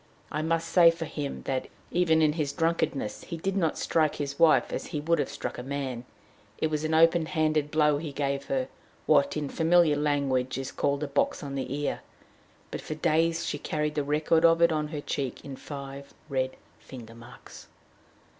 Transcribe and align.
I 0.31 0.41
must 0.41 0.67
say 0.69 0.89
for 0.89 1.05
him 1.05 1.43
that, 1.43 1.67
even 1.91 2.23
in 2.23 2.33
his 2.33 2.51
drunkenness, 2.53 3.25
he 3.25 3.37
did 3.37 3.55
not 3.55 3.77
strike 3.77 4.15
his 4.15 4.39
wife 4.39 4.73
as 4.73 4.87
he 4.87 4.99
would 4.99 5.19
have 5.19 5.29
struck 5.29 5.59
a 5.59 5.61
man; 5.61 6.05
it 6.57 6.71
was 6.71 6.83
an 6.83 6.95
open 6.95 7.27
handed 7.27 7.69
blow 7.69 7.99
he 7.99 8.11
gave 8.11 8.45
her, 8.45 8.67
what, 9.05 9.37
in 9.37 9.47
familiar 9.47 9.95
language, 9.95 10.57
is 10.57 10.71
called 10.71 11.03
a 11.03 11.07
box 11.07 11.43
on 11.43 11.53
the 11.53 11.71
ear, 11.81 11.99
but 12.71 12.81
for 12.81 12.95
days 12.95 13.45
she 13.45 13.59
carried 13.59 13.93
the 13.93 14.03
record 14.03 14.43
of 14.43 14.59
it 14.59 14.71
on 14.71 14.87
her 14.87 15.01
cheek 15.01 15.45
in 15.45 15.55
five 15.55 16.15
red 16.29 16.57
finger 16.79 17.13
marks. 17.13 17.67